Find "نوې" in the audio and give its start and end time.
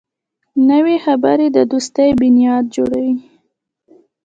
0.69-0.95